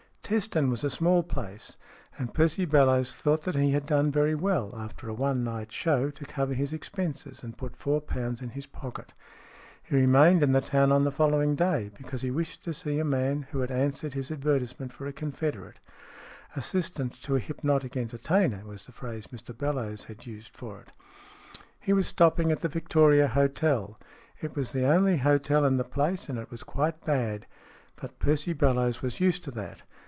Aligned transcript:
Teston 0.23 0.69
was 0.69 0.85
a 0.85 0.89
small 0.89 1.23
place, 1.23 1.75
ajid 2.17 2.33
Percy 2.33 2.63
Bellowes 2.65 3.17
thought 3.17 3.41
that 3.43 3.55
he 3.55 3.73
had 3.73 3.85
done 3.85 4.09
very 4.09 4.33
well, 4.33 4.73
after 4.77 5.09
a 5.09 5.13
one 5.13 5.43
night 5.43 5.73
show, 5.73 6.09
to 6.09 6.23
cover 6.23 6.53
his 6.53 6.71
expenses 6.71 7.43
and 7.43 7.57
put 7.57 7.75
four 7.75 7.99
pounds 7.99 8.41
in 8.41 8.51
his 8.51 8.65
pocket. 8.65 9.11
He 9.83 9.93
remained 9.93 10.41
in 10.41 10.53
the 10.53 10.61
town 10.61 10.89
on 10.89 11.03
the 11.03 11.11
following 11.11 11.55
day, 11.55 11.91
because 11.97 12.21
he 12.21 12.31
wished 12.31 12.63
to 12.63 12.73
see 12.73 12.97
a 12.97 13.03
man 13.03 13.41
who 13.51 13.59
had 13.59 13.71
answered 13.71 14.13
his 14.13 14.31
advertisement 14.31 14.93
for 14.93 15.05
a 15.05 15.11
confederate," 15.11 15.81
Assistant 16.55 17.21
to 17.23 17.35
a 17.35 17.39
Hypnotic 17.39 17.97
Enter 17.97 18.17
SMEATH 18.17 18.25
3 18.25 18.37
tainer" 18.37 18.63
was 18.63 18.85
the 18.85 18.93
phrase 18.93 19.27
Mr 19.27 19.57
Bellowes 19.57 20.05
had 20.05 20.25
used 20.25 20.55
for 20.55 20.79
it. 20.79 20.95
He 21.81 21.91
was 21.91 22.07
stopping 22.07 22.53
at 22.53 22.61
the 22.61 22.69
Victoria 22.69 23.27
Hotel. 23.27 23.99
It 24.39 24.55
was 24.55 24.71
the 24.71 24.85
only 24.85 25.17
hotel 25.17 25.65
in 25.65 25.75
the 25.75 25.83
place, 25.83 26.29
and 26.29 26.39
it 26.39 26.49
was 26.49 26.63
quite 26.63 27.03
bad. 27.03 27.47
But 27.97 28.17
Percy 28.19 28.53
Bellowes 28.53 29.01
was 29.01 29.19
used 29.19 29.43
to 29.43 29.51
that. 29.51 29.83